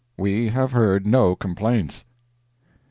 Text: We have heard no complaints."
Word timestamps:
We 0.17 0.47
have 0.47 0.71
heard 0.71 1.05
no 1.05 1.35
complaints." 1.35 2.05